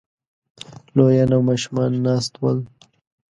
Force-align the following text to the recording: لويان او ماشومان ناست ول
لويان 0.95 1.29
او 1.35 1.41
ماشومان 1.49 1.91
ناست 2.05 2.33
ول 2.41 2.59